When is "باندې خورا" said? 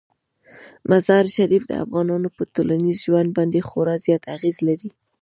3.37-3.95